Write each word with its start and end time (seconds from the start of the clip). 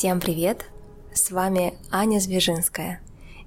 Всем 0.00 0.18
привет! 0.18 0.64
С 1.12 1.30
вами 1.30 1.74
Аня 1.90 2.20
Звежинская. 2.20 3.02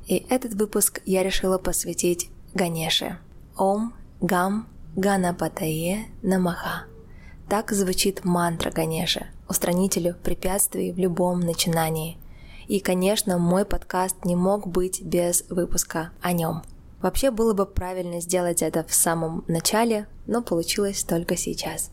И 0.05 0.23
этот 0.29 0.53
выпуск 0.53 1.01
я 1.03 1.23
решила 1.23 1.57
посвятить 1.57 2.29
Ганеше. 2.53 3.17
Ом 3.57 3.95
Гам 4.21 4.67
Ганапатае 4.95 6.09
Намаха. 6.21 6.83
Так 7.49 7.71
звучит 7.71 8.23
мантра 8.23 8.69
Ганеше, 8.69 9.31
устранителю 9.49 10.15
препятствий 10.23 10.91
в 10.91 10.99
любом 10.99 11.39
начинании. 11.39 12.19
И, 12.67 12.79
конечно, 12.79 13.39
мой 13.39 13.65
подкаст 13.65 14.23
не 14.23 14.35
мог 14.35 14.67
быть 14.67 15.01
без 15.01 15.45
выпуска 15.49 16.11
о 16.21 16.33
нем. 16.33 16.61
Вообще 17.01 17.31
было 17.31 17.55
бы 17.55 17.65
правильно 17.65 18.21
сделать 18.21 18.61
это 18.61 18.83
в 18.83 18.93
самом 18.93 19.43
начале, 19.47 20.05
но 20.27 20.43
получилось 20.43 21.03
только 21.03 21.35
сейчас 21.35 21.89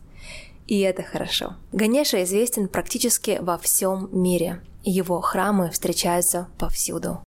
и 0.71 0.79
это 0.79 1.03
хорошо. 1.03 1.55
Ганеша 1.73 2.23
известен 2.23 2.69
практически 2.69 3.39
во 3.41 3.57
всем 3.57 4.07
мире. 4.13 4.61
Его 4.85 5.19
храмы 5.19 5.69
встречаются 5.69 6.47
повсюду. 6.57 7.21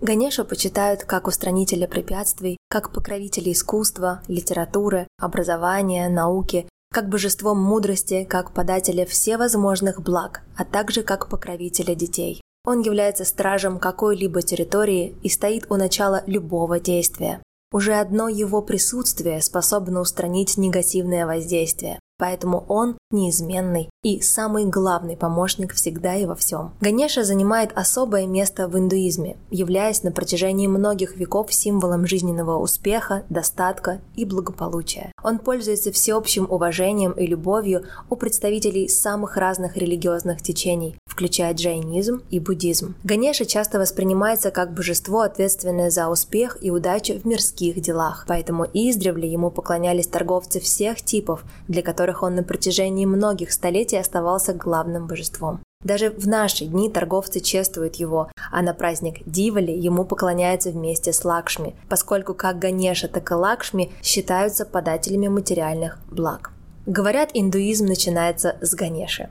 Ганешу 0.00 0.44
почитают 0.44 1.04
как 1.04 1.28
устранителя 1.28 1.86
препятствий, 1.86 2.56
как 2.68 2.92
покровителя 2.92 3.52
искусства, 3.52 4.20
литературы, 4.26 5.06
образования, 5.16 6.08
науки, 6.08 6.68
как 6.92 7.08
божество 7.08 7.54
мудрости, 7.54 8.24
как 8.24 8.52
подателя 8.52 9.06
всевозможных 9.06 10.02
благ, 10.02 10.42
а 10.56 10.64
также 10.64 11.04
как 11.04 11.28
покровителя 11.28 11.94
детей. 11.94 12.40
Он 12.66 12.80
является 12.80 13.24
стражем 13.24 13.78
какой-либо 13.78 14.42
территории 14.42 15.14
и 15.22 15.28
стоит 15.28 15.70
у 15.70 15.76
начала 15.76 16.24
любого 16.26 16.80
действия. 16.80 17.40
Уже 17.70 17.94
одно 17.94 18.28
его 18.28 18.60
присутствие 18.60 19.40
способно 19.40 20.00
устранить 20.00 20.56
негативное 20.56 21.26
воздействие. 21.26 22.00
Поэтому 22.18 22.64
он 22.68 22.97
неизменный 23.10 23.88
и 24.04 24.20
самый 24.20 24.66
главный 24.66 25.16
помощник 25.16 25.74
всегда 25.74 26.14
и 26.14 26.26
во 26.26 26.34
всем. 26.34 26.72
Ганеша 26.80 27.24
занимает 27.24 27.70
особое 27.74 28.26
место 28.26 28.68
в 28.68 28.78
индуизме, 28.78 29.36
являясь 29.50 30.02
на 30.02 30.12
протяжении 30.12 30.66
многих 30.66 31.16
веков 31.16 31.52
символом 31.52 32.06
жизненного 32.06 32.58
успеха, 32.58 33.24
достатка 33.28 34.00
и 34.14 34.24
благополучия. 34.24 35.10
Он 35.24 35.38
пользуется 35.38 35.90
всеобщим 35.90 36.46
уважением 36.48 37.12
и 37.12 37.26
любовью 37.26 37.86
у 38.10 38.16
представителей 38.16 38.88
самых 38.88 39.36
разных 39.36 39.76
религиозных 39.76 40.42
течений, 40.42 40.96
включая 41.06 41.54
джайнизм 41.54 42.22
и 42.30 42.38
буддизм. 42.38 42.94
Ганеша 43.04 43.46
часто 43.46 43.78
воспринимается 43.78 44.50
как 44.50 44.74
божество, 44.74 45.22
ответственное 45.22 45.90
за 45.90 46.08
успех 46.08 46.58
и 46.60 46.70
удачу 46.70 47.14
в 47.14 47.24
мирских 47.24 47.80
делах, 47.80 48.26
поэтому 48.28 48.64
издревле 48.72 49.28
ему 49.28 49.50
поклонялись 49.50 50.06
торговцы 50.06 50.60
всех 50.60 51.02
типов, 51.02 51.42
для 51.66 51.82
которых 51.82 52.22
он 52.22 52.36
на 52.36 52.42
протяжении 52.44 52.97
многих 53.06 53.52
столетий 53.52 53.96
оставался 53.96 54.52
главным 54.54 55.06
божеством. 55.06 55.60
Даже 55.84 56.10
в 56.10 56.26
наши 56.26 56.64
дни 56.64 56.90
торговцы 56.90 57.38
чествуют 57.38 57.96
его, 57.96 58.30
а 58.50 58.62
на 58.62 58.74
праздник 58.74 59.22
Дивали 59.26 59.70
ему 59.70 60.04
поклоняются 60.04 60.70
вместе 60.70 61.12
с 61.12 61.24
Лакшми, 61.24 61.76
поскольку 61.88 62.34
как 62.34 62.58
Ганеша, 62.58 63.06
так 63.06 63.30
и 63.30 63.34
Лакшми 63.34 63.92
считаются 64.02 64.64
подателями 64.64 65.28
материальных 65.28 65.98
благ. 66.10 66.50
Говорят, 66.86 67.30
индуизм 67.34 67.86
начинается 67.86 68.56
с 68.60 68.74
Ганеши. 68.74 69.28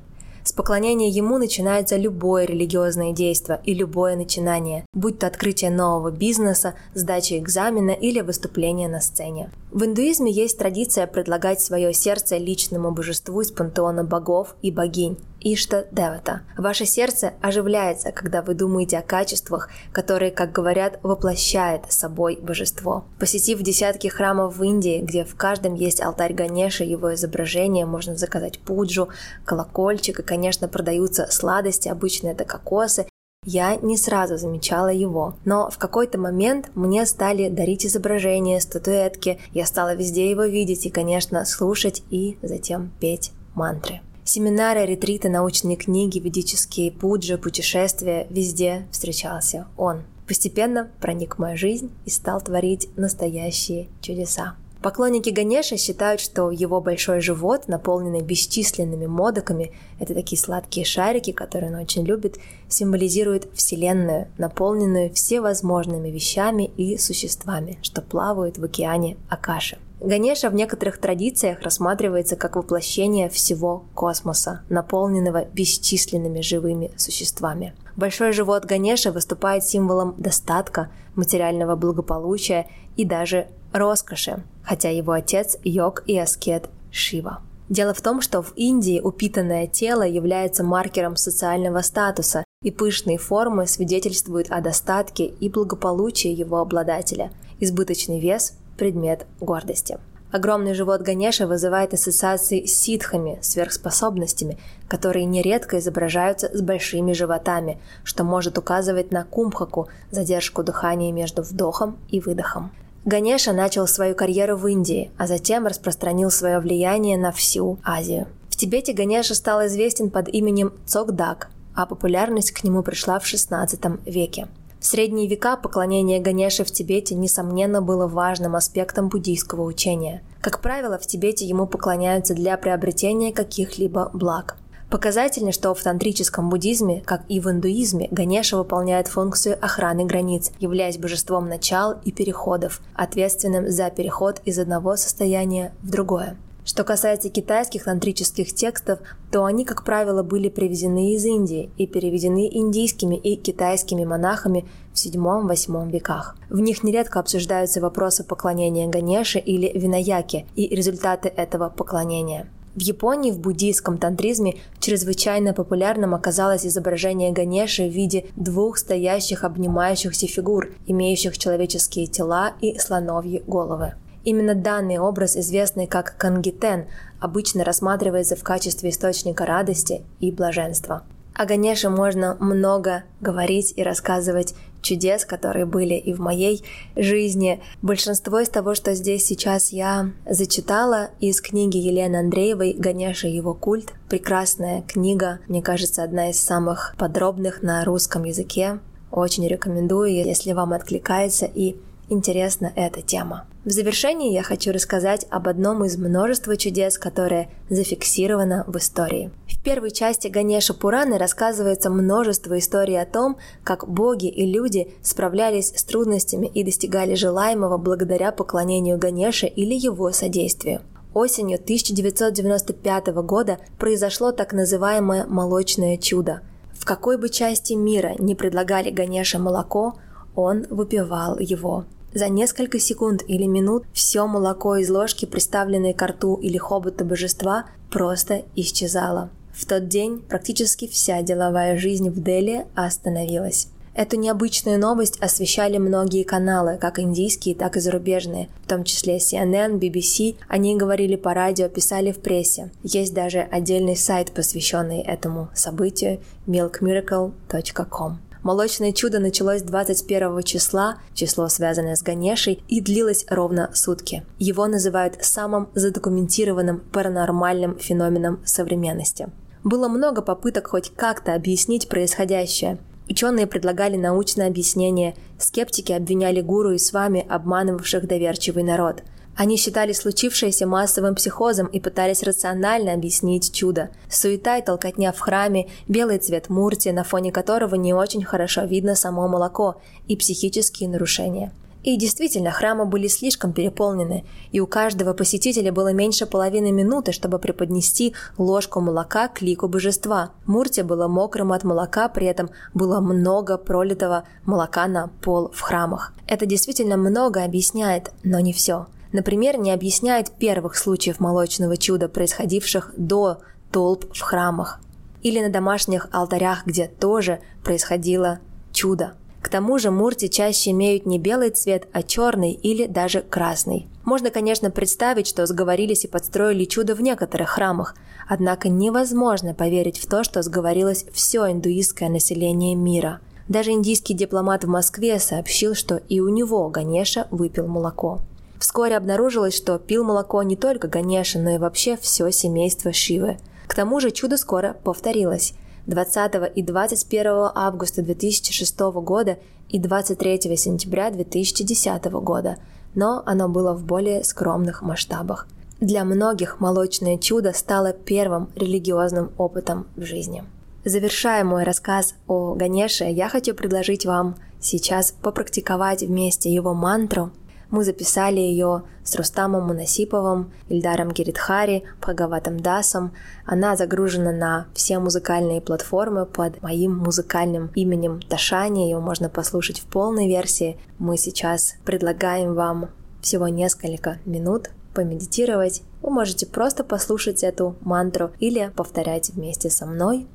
С 0.47 0.53
поклонения 0.53 1.09
ему 1.09 1.39
начинается 1.39 1.97
любое 1.97 2.45
религиозное 2.45 3.11
действие 3.11 3.59
и 3.65 3.73
любое 3.73 4.15
начинание, 4.15 4.85
будь 4.93 5.19
то 5.19 5.27
открытие 5.27 5.71
нового 5.71 6.09
бизнеса, 6.09 6.75
сдача 6.93 7.37
экзамена 7.37 7.91
или 7.91 8.21
выступление 8.21 8.87
на 8.87 9.01
сцене. 9.01 9.51
В 9.73 9.83
индуизме 9.83 10.31
есть 10.31 10.57
традиция 10.57 11.05
предлагать 11.05 11.59
свое 11.59 11.93
сердце 11.93 12.37
личному 12.37 12.91
божеству 12.91 13.41
из 13.41 13.51
пантеона 13.51 14.05
богов 14.05 14.55
и 14.61 14.71
богинь, 14.71 15.17
Ишта 15.39 15.87
Девата. 15.91 16.41
Ваше 16.57 16.85
сердце 16.85 17.33
оживляется, 17.41 18.11
когда 18.11 18.41
вы 18.41 18.53
думаете 18.53 18.97
о 18.97 19.01
качествах, 19.01 19.69
которые, 19.91 20.31
как 20.31 20.51
говорят, 20.51 20.99
воплощает 21.03 21.91
собой 21.91 22.39
божество. 22.41 23.05
Посетив 23.19 23.61
десятки 23.61 24.07
храмов 24.07 24.57
в 24.57 24.63
Индии, 24.63 24.99
где 25.01 25.23
в 25.23 25.35
каждом 25.35 25.75
есть 25.75 26.01
алтарь 26.01 26.33
Ганеши, 26.33 26.83
его 26.83 27.13
изображение, 27.13 27.85
можно 27.85 28.15
заказать 28.15 28.59
пуджу, 28.59 29.09
колокольчик 29.45 30.19
и, 30.19 30.23
конечно, 30.23 30.67
продаются 30.67 31.27
сладости, 31.29 31.87
обычно 31.87 32.29
это 32.29 32.43
кокосы, 32.43 33.07
я 33.49 33.77
не 33.77 33.95
сразу 33.95 34.37
замечала 34.37 34.89
его, 34.89 35.35
но 35.45 35.69
в 35.69 35.77
какой-то 35.77 36.19
момент 36.19 36.69
мне 36.75 37.05
стали 37.05 37.47
дарить 37.47 37.85
изображения, 37.85 38.59
статуэтки, 38.59 39.39
я 39.53 39.65
стала 39.65 39.95
везде 39.95 40.29
его 40.29 40.43
видеть 40.43 40.85
и, 40.85 40.89
конечно, 40.89 41.45
слушать 41.45 42.03
и 42.09 42.37
затем 42.41 42.91
петь 42.99 43.31
мантры. 43.55 44.01
Семинары, 44.27 44.85
ретриты, 44.85 45.29
научные 45.29 45.77
книги, 45.77 46.19
ведические 46.19 46.91
пуджи, 46.91 47.37
путешествия– 47.37 48.27
везде 48.29 48.85
встречался 48.91 49.67
он. 49.77 50.01
Постепенно 50.27 50.91
проник 50.99 51.35
в 51.35 51.39
мою 51.39 51.57
жизнь 51.57 51.91
и 52.03 52.09
стал 52.09 52.41
творить 52.41 52.89
настоящие 52.97 53.87
чудеса. 54.01 54.57
Поклонники 54.81 55.29
Ганеша 55.29 55.77
считают, 55.77 56.19
что 56.19 56.51
его 56.51 56.81
большой 56.81 57.21
живот, 57.21 57.69
наполненный 57.69 58.19
бесчисленными 58.19 59.05
модоками, 59.05 59.71
это 59.97 60.13
такие 60.13 60.37
сладкие 60.37 60.85
шарики, 60.85 61.31
которые 61.31 61.71
он 61.71 61.79
очень 61.79 62.03
любит, 62.03 62.37
символизирует 62.67 63.47
Вселенную, 63.53 64.27
наполненную 64.37 65.13
всевозможными 65.13 66.09
вещами 66.09 66.65
и 66.75 66.97
существами, 66.97 67.79
что 67.81 68.01
плавают 68.01 68.57
в 68.57 68.65
океане 68.65 69.15
Акаши. 69.29 69.77
Ганеша 69.99 70.49
в 70.49 70.53
некоторых 70.53 70.99
традициях 70.99 71.61
рассматривается 71.61 72.35
как 72.35 72.55
воплощение 72.55 73.29
всего 73.29 73.85
космоса, 73.95 74.61
наполненного 74.69 75.45
бесчисленными 75.45 76.41
живыми 76.41 76.91
существами. 76.97 77.73
Большой 77.95 78.31
живот 78.31 78.65
Ганеша 78.65 79.11
выступает 79.11 79.63
символом 79.63 80.13
достатка, 80.17 80.91
материального 81.15 81.75
благополучия 81.75 82.67
и 82.95 83.05
даже 83.05 83.47
роскоши, 83.73 84.43
хотя 84.63 84.89
его 84.89 85.13
отец– 85.13 85.57
йог 85.63 86.03
и 86.05 86.17
аскет 86.17 86.69
Шива. 86.91 87.41
Дело 87.69 87.93
в 87.93 88.01
том, 88.01 88.21
что 88.21 88.41
в 88.41 88.53
Индии 88.55 89.01
упитанное 89.01 89.67
тело 89.67 90.03
является 90.03 90.63
маркером 90.63 91.15
социального 91.15 91.81
статуса, 91.81 92.43
и 92.63 92.71
пышные 92.71 93.17
формы 93.17 93.67
свидетельствуют 93.67 94.47
о 94.51 94.61
достатке 94.61 95.25
и 95.25 95.49
благополучии 95.49 96.31
его 96.31 96.59
обладателя. 96.59 97.31
Избыточный 97.59 98.19
вес 98.19 98.53
предмет 98.77 99.25
гордости. 99.39 99.97
Огромный 100.31 100.73
живот 100.73 101.01
Ганеша 101.01 101.47
вызывает 101.47 101.93
ассоциации 101.93 102.65
с 102.65 102.77
ситхами, 102.77 103.39
сверхспособностями, 103.41 104.57
которые 104.89 105.23
нередко 105.25 105.79
изображаются 105.79 106.49
с 106.53 106.61
большими 106.61 107.13
животами, 107.13 107.79
что 108.03 108.25
может 108.25 108.57
указывать 108.57 109.11
на 109.11 109.23
кумхаку, 109.23 109.87
задержку 110.11 110.63
дыхания 110.63 111.13
между 111.13 111.43
вдохом 111.43 111.97
и 112.09 112.19
выдохом. 112.19 112.71
Ганеша 113.05 113.53
начал 113.53 113.87
свою 113.87 114.15
карьеру 114.15 114.57
в 114.57 114.67
Индии, 114.67 115.11
а 115.17 115.27
затем 115.27 115.65
распространил 115.65 116.29
свое 116.29 116.59
влияние 116.59 117.17
на 117.17 117.31
всю 117.31 117.79
Азию. 117.81 118.27
В 118.49 118.57
Тибете 118.57 118.91
Ганеша 118.91 119.33
стал 119.33 119.65
известен 119.67 120.09
под 120.09 120.27
именем 120.27 120.73
Цокдак, 120.85 121.47
а 121.73 121.85
популярность 121.85 122.51
к 122.51 122.65
нему 122.65 122.83
пришла 122.83 123.19
в 123.19 123.23
XVI 123.23 124.01
веке. 124.05 124.49
В 124.79 124.85
средние 124.85 125.27
века 125.27 125.57
поклонение 125.57 126.19
Ганеше 126.19 126.63
в 126.63 126.71
Тибете, 126.71 127.15
несомненно, 127.15 127.81
было 127.81 128.07
важным 128.07 128.55
аспектом 128.55 129.09
буддийского 129.09 129.63
учения. 129.63 130.21
Как 130.39 130.61
правило, 130.61 130.99
в 130.99 131.07
Тибете 131.07 131.45
ему 131.45 131.65
поклоняются 131.65 132.35
для 132.35 132.57
приобретения 132.57 133.33
каких-либо 133.33 134.11
благ. 134.13 134.57
Показательно, 134.89 135.51
что 135.51 135.73
в 135.73 135.83
тантрическом 135.83 136.49
буддизме, 136.49 137.01
как 137.01 137.23
и 137.27 137.41
в 137.41 137.49
индуизме, 137.49 138.07
Ганеша 138.09 138.55
выполняет 138.55 139.09
функцию 139.09 139.57
охраны 139.61 140.05
границ, 140.05 140.51
являясь 140.59 140.97
божеством 140.97 141.49
начал 141.49 141.95
и 142.05 142.11
переходов, 142.11 142.81
ответственным 142.93 143.69
за 143.69 143.89
переход 143.89 144.41
из 144.45 144.59
одного 144.59 144.95
состояния 144.95 145.73
в 145.81 145.89
другое. 145.89 146.37
Что 146.67 146.83
касается 146.83 147.29
китайских 147.29 147.85
тантрических 147.85 148.53
текстов, 148.53 148.99
то 149.31 149.45
они, 149.45 149.63
как 149.63 149.85
правило, 149.85 150.21
были 150.21 150.49
привезены 150.49 151.13
из 151.13 151.23
Индии 151.23 151.69
и 151.77 151.87
переведены 151.87 152.49
индийскими 152.51 153.15
и 153.15 153.37
китайскими 153.37 154.03
монахами 154.03 154.65
в 154.91 154.97
VII-VIII 154.97 155.89
веках. 155.89 156.35
В 156.49 156.59
них 156.59 156.83
нередко 156.83 157.21
обсуждаются 157.21 157.79
вопросы 157.79 158.25
поклонения 158.25 158.89
Ганеше 158.89 159.39
или 159.39 159.71
Винаяке 159.79 160.45
и 160.57 160.67
результаты 160.67 161.29
этого 161.29 161.69
поклонения. 161.69 162.49
В 162.75 162.81
Японии 162.81 163.31
в 163.31 163.39
буддийском 163.39 163.97
тантризме 163.97 164.57
чрезвычайно 164.81 165.53
популярным 165.53 166.13
оказалось 166.13 166.65
изображение 166.65 167.31
Ганеши 167.31 167.87
в 167.87 167.93
виде 167.93 168.25
двух 168.35 168.77
стоящих 168.77 169.45
обнимающихся 169.45 170.27
фигур, 170.27 170.73
имеющих 170.85 171.37
человеческие 171.37 172.07
тела 172.07 172.55
и 172.59 172.77
слоновьи 172.77 173.41
головы. 173.47 173.93
Именно 174.27 174.55
данный 174.55 174.97
образ, 174.97 175.37
известный 175.37 175.87
как 175.87 176.17
кангитен, 176.17 176.87
обычно 177.21 177.63
рассматривается 177.63 178.35
в 178.35 178.43
качестве 178.43 178.89
источника 178.89 179.45
радости 179.45 180.03
и 180.19 180.33
блаженства. 180.33 181.03
О 181.33 181.45
Ганеше 181.45 181.89
можно 181.89 182.35
много 182.41 183.03
говорить 183.21 183.71
и 183.77 183.83
рассказывать 183.83 184.53
чудес, 184.81 185.23
которые 185.23 185.65
были 185.65 185.93
и 185.93 186.11
в 186.11 186.19
моей 186.19 186.65
жизни. 186.97 187.61
Большинство 187.81 188.41
из 188.41 188.49
того, 188.49 188.75
что 188.75 188.95
здесь 188.95 189.23
сейчас 189.23 189.69
я 189.71 190.11
зачитала 190.29 191.11
из 191.21 191.39
книги 191.39 191.77
Елены 191.77 192.17
Андреевой 192.17 192.75
«Ганеша 192.77 193.29
и 193.29 193.33
его 193.33 193.53
культ». 193.53 193.93
Прекрасная 194.09 194.81
книга, 194.81 195.39
мне 195.47 195.61
кажется, 195.61 196.03
одна 196.03 196.31
из 196.31 196.43
самых 196.43 196.95
подробных 196.97 197.63
на 197.63 197.85
русском 197.85 198.25
языке. 198.25 198.79
Очень 199.09 199.47
рекомендую, 199.47 200.13
если 200.13 200.51
вам 200.51 200.73
откликается 200.73 201.45
и 201.45 201.77
интересна 202.09 202.71
эта 202.75 203.01
тема. 203.01 203.45
В 203.65 203.71
завершении 203.71 204.31
я 204.31 204.43
хочу 204.43 204.71
рассказать 204.71 205.25
об 205.29 205.47
одном 205.47 205.83
из 205.83 205.97
множества 205.97 206.55
чудес, 206.55 206.97
которое 206.97 207.49
зафиксировано 207.69 208.63
в 208.65 208.77
истории. 208.77 209.29
В 209.47 209.61
первой 209.61 209.91
части 209.91 210.27
Ганеша 210.27 210.73
Пураны 210.73 211.17
рассказывается 211.17 211.89
множество 211.89 212.57
историй 212.57 213.01
о 213.01 213.05
том, 213.05 213.37
как 213.63 213.89
боги 213.89 214.27
и 214.27 214.45
люди 214.45 214.93
справлялись 215.01 215.73
с 215.75 215.83
трудностями 215.83 216.47
и 216.47 216.63
достигали 216.63 217.15
желаемого 217.15 217.77
благодаря 217.77 218.31
поклонению 218.31 218.97
Ганеше 218.97 219.47
или 219.47 219.73
его 219.73 220.11
содействию. 220.13 220.81
Осенью 221.13 221.55
1995 221.55 223.07
года 223.23 223.57
произошло 223.79 224.31
так 224.31 224.53
называемое 224.53 225.25
«молочное 225.25 225.97
чудо». 225.97 226.41
В 226.71 226.85
какой 226.85 227.17
бы 227.17 227.27
части 227.27 227.73
мира 227.73 228.13
не 228.19 228.35
предлагали 228.35 228.91
Ганеше 228.91 229.39
молоко, 229.39 229.95
он 230.35 230.67
выпивал 230.69 231.39
его. 231.39 231.85
За 232.13 232.29
несколько 232.29 232.79
секунд 232.79 233.23
или 233.27 233.45
минут 233.45 233.83
все 233.93 234.25
молоко 234.27 234.77
из 234.77 234.89
ложки, 234.89 235.25
приставленной 235.25 235.93
к 235.93 236.05
рту 236.05 236.35
или 236.35 236.57
хобота 236.57 237.03
божества, 237.03 237.65
просто 237.91 238.43
исчезало. 238.55 239.29
В 239.53 239.65
тот 239.65 239.87
день 239.87 240.21
практически 240.21 240.87
вся 240.87 241.21
деловая 241.21 241.77
жизнь 241.77 242.09
в 242.09 242.23
Дели 242.23 242.65
остановилась. 242.75 243.69
Эту 243.97 244.15
необычную 244.15 244.79
новость 244.79 245.19
освещали 245.19 245.79
многие 245.79 246.21
каналы, 246.21 246.77
как 246.77 246.99
индийские, 246.99 247.55
так 247.55 247.77
и 247.77 247.79
зарубежные, 247.79 248.47
в 248.63 248.67
том 248.67 248.83
числе 248.83 249.17
CNN, 249.17 249.79
BBC. 249.79 250.35
Они 250.47 250.77
говорили 250.77 251.15
по 251.15 251.33
радио, 251.33 251.67
писали 251.67 252.11
в 252.11 252.19
прессе. 252.19 252.69
Есть 252.83 253.15
даже 253.15 253.39
отдельный 253.39 253.95
сайт, 253.95 254.31
посвященный 254.31 255.01
этому 255.01 255.49
событию 255.55 256.19
milkmiracle.com. 256.45 258.19
Молочное 258.43 258.91
чудо 258.91 259.19
началось 259.19 259.61
21 259.61 260.43
числа, 260.43 260.97
число 261.13 261.47
связанное 261.49 261.95
с 261.95 262.03
Ганешей, 262.03 262.63
и 262.67 262.81
длилось 262.81 263.25
ровно 263.29 263.69
сутки. 263.73 264.23
Его 264.37 264.67
называют 264.67 265.17
самым 265.21 265.69
задокументированным 265.73 266.79
паранормальным 266.79 267.77
феноменом 267.77 268.39
современности. 268.45 269.29
Было 269.63 269.87
много 269.87 270.21
попыток 270.21 270.67
хоть 270.67 270.91
как-то 270.95 271.33
объяснить 271.33 271.89
происходящее. 271.89 272.77
Ученые 273.09 273.47
предлагали 273.47 273.97
научное 273.97 274.47
объяснение, 274.47 275.15
скептики 275.39 275.91
обвиняли 275.91 276.41
гуру 276.41 276.71
и 276.71 276.77
с 276.77 276.93
вами, 276.93 277.25
обманывавших 277.27 278.07
доверчивый 278.07 278.63
народ– 278.63 279.03
они 279.37 279.55
считали 279.55 279.93
случившееся 279.93 280.65
массовым 280.65 281.13
психозом 281.13 281.67
и 281.67 281.79
пытались 281.79 282.23
рационально 282.23 282.93
объяснить 282.93 283.53
чудо. 283.53 283.91
Суета 284.09 284.57
и 284.57 284.63
толкотня 284.63 285.11
в 285.11 285.19
храме, 285.19 285.69
белый 285.87 286.17
цвет 286.17 286.49
мурти, 286.49 286.89
на 286.89 287.03
фоне 287.03 287.31
которого 287.31 287.75
не 287.75 287.93
очень 287.93 288.25
хорошо 288.25 288.63
видно 288.63 288.95
само 288.95 289.27
молоко, 289.27 289.79
и 290.07 290.17
психические 290.17 290.89
нарушения. 290.89 291.53
И 291.83 291.95
действительно, 291.95 292.51
храмы 292.51 292.85
были 292.85 293.07
слишком 293.07 293.53
переполнены, 293.53 294.25
и 294.51 294.59
у 294.59 294.65
каждого 294.65 295.13
посетителя 295.13 295.71
было 295.71 295.93
меньше 295.93 296.25
половины 296.25 296.71
минуты, 296.71 297.11
чтобы 297.11 297.37
преподнести 297.37 298.15
ложку 298.37 298.81
молока 298.81 299.27
к 299.27 299.41
лику 299.41 299.67
божества. 299.67 300.31
Мурти 300.47 300.81
было 300.81 301.07
мокрым 301.07 301.53
от 301.53 301.63
молока, 301.63 302.09
при 302.09 302.25
этом 302.25 302.49
было 302.73 302.99
много 302.99 303.57
пролитого 303.57 304.23
молока 304.43 304.87
на 304.87 305.09
пол 305.21 305.51
в 305.53 305.61
храмах. 305.61 306.13
Это 306.27 306.47
действительно 306.47 306.97
много 306.97 307.43
объясняет, 307.43 308.11
но 308.23 308.39
не 308.39 308.51
все. 308.51 308.87
Например, 309.11 309.57
не 309.57 309.71
объясняет 309.71 310.31
первых 310.31 310.75
случаев 310.75 311.19
молочного 311.19 311.77
чуда, 311.77 312.09
происходивших 312.09 312.93
до 312.97 313.39
толп 313.71 314.05
в 314.13 314.21
храмах 314.21 314.79
или 315.21 315.41
на 315.41 315.49
домашних 315.49 316.07
алтарях, 316.11 316.65
где 316.65 316.87
тоже 316.87 317.39
происходило 317.63 318.39
чудо. 318.71 319.13
К 319.41 319.49
тому 319.49 319.79
же 319.79 319.91
мурти 319.91 320.29
чаще 320.29 320.71
имеют 320.71 321.05
не 321.05 321.19
белый 321.19 321.51
цвет, 321.51 321.87
а 321.93 322.03
черный 322.03 322.51
или 322.51 322.85
даже 322.85 323.21
красный. 323.21 323.87
Можно, 324.03 324.29
конечно, 324.29 324.71
представить, 324.71 325.27
что 325.27 325.45
сговорились 325.45 326.05
и 326.05 326.07
подстроили 326.07 326.65
чудо 326.65 326.95
в 326.95 327.01
некоторых 327.01 327.49
храмах, 327.49 327.95
однако 328.27 328.67
невозможно 328.67 329.53
поверить 329.53 329.99
в 329.99 330.07
то, 330.07 330.23
что 330.23 330.41
сговорилось 330.41 331.05
все 331.13 331.49
индуистское 331.51 332.09
население 332.09 332.75
мира. 332.75 333.19
Даже 333.47 333.71
индийский 333.71 334.13
дипломат 334.13 334.65
в 334.65 334.67
Москве 334.67 335.19
сообщил, 335.19 335.75
что 335.75 335.95
и 335.95 336.19
у 336.19 336.27
него 336.27 336.67
Ганеша 336.69 337.27
выпил 337.31 337.67
молоко. 337.67 338.19
Вскоре 338.59 338.97
обнаружилось, 338.97 339.55
что 339.55 339.77
пил 339.77 340.03
молоко 340.03 340.41
не 340.43 340.55
только 340.55 340.87
Ганеша, 340.87 341.39
но 341.39 341.51
и 341.51 341.57
вообще 341.57 341.97
все 341.97 342.31
семейство 342.31 342.91
Шивы. 342.91 343.37
К 343.67 343.75
тому 343.75 343.99
же 343.99 344.11
чудо 344.11 344.37
скоро 344.37 344.75
повторилось. 344.83 345.53
20 345.85 346.51
и 346.55 346.61
21 346.63 347.51
августа 347.55 348.01
2006 348.01 348.79
года 348.79 349.37
и 349.69 349.79
23 349.79 350.57
сентября 350.57 351.11
2010 351.11 352.05
года, 352.05 352.57
но 352.95 353.23
оно 353.25 353.47
было 353.47 353.73
в 353.73 353.85
более 353.85 354.23
скромных 354.23 354.81
масштабах. 354.81 355.47
Для 355.79 356.03
многих 356.03 356.59
молочное 356.59 357.17
чудо 357.17 357.53
стало 357.53 357.93
первым 357.93 358.49
религиозным 358.55 359.31
опытом 359.37 359.87
в 359.95 360.03
жизни. 360.03 360.43
Завершая 360.83 361.43
мой 361.43 361.63
рассказ 361.63 362.15
о 362.27 362.55
Ганеше, 362.55 363.05
я 363.05 363.29
хочу 363.29 363.53
предложить 363.53 364.05
вам 364.05 364.35
сейчас 364.59 365.11
попрактиковать 365.11 366.01
вместе 366.01 366.51
его 366.51 366.73
мантру 366.73 367.31
мы 367.69 367.83
записали 367.83 368.39
ее 368.39 368.83
с 369.03 369.15
Рустамом 369.15 369.67
Мунасиповым, 369.67 370.51
Ильдаром 370.69 371.11
Геритхари, 371.11 371.83
Бхагаватом 372.01 372.59
Дасом. 372.59 373.13
Она 373.45 373.75
загружена 373.75 374.31
на 374.31 374.67
все 374.73 374.99
музыкальные 374.99 375.61
платформы 375.61 376.25
под 376.25 376.61
моим 376.61 376.97
музыкальным 376.97 377.71
именем 377.75 378.21
Ташани. 378.21 378.85
Ее 378.85 378.99
можно 378.99 379.29
послушать 379.29 379.79
в 379.79 379.85
полной 379.85 380.27
версии. 380.27 380.77
Мы 380.97 381.17
сейчас 381.17 381.75
предлагаем 381.85 382.53
вам 382.53 382.89
всего 383.21 383.47
несколько 383.47 384.19
минут 384.25 384.69
помедитировать. 384.93 385.83
Вы 386.01 386.09
можете 386.09 386.45
просто 386.45 386.83
послушать 386.83 387.43
эту 387.43 387.75
мантру 387.81 388.31
или 388.39 388.71
повторять 388.75 389.29
вместе 389.29 389.69
со 389.69 389.85
мной. 389.85 390.27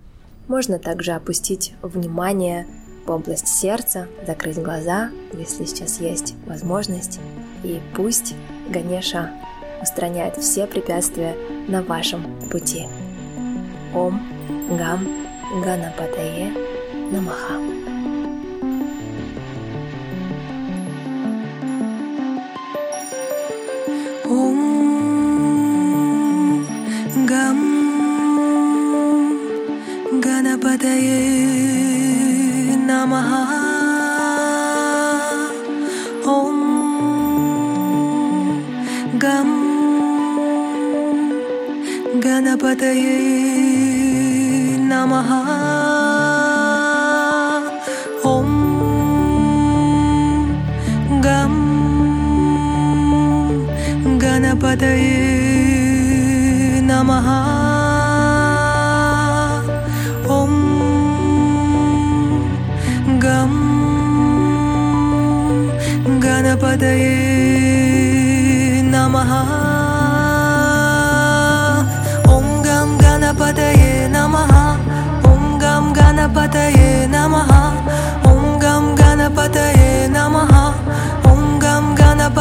Можно 0.48 0.78
также 0.78 1.12
опустить 1.12 1.74
внимание 1.82 2.66
в 3.04 3.10
область 3.10 3.48
сердца, 3.48 4.08
закрыть 4.26 4.58
глаза, 4.58 5.10
если 5.32 5.64
сейчас 5.64 6.00
есть 6.00 6.34
возможность, 6.46 7.20
и 7.62 7.80
пусть 7.94 8.34
Ганеша 8.68 9.30
устраняет 9.80 10.36
все 10.36 10.66
препятствия 10.66 11.36
на 11.68 11.82
вашем 11.82 12.24
пути. 12.50 12.86
Ом 13.94 14.22
Гам 14.70 15.06
Ганапатае 15.64 16.52
Намаха. 17.10 17.91
गणपतये 42.24 43.14
नमः। 44.90 45.30
ॐ 48.30 48.50
गं 51.24 51.54
गणपतये 54.22 55.16
नमः। 56.90 57.28
ॐ 60.36 60.54
गं 63.24 63.56
गणपतये 66.26 67.10
नमः। 68.94 69.61